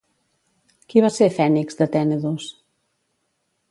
Qui 0.93 1.03
va 1.05 1.11
ser 1.19 1.29
Fènix 1.37 1.81
de 1.83 1.89
Tènedos? 1.99 2.51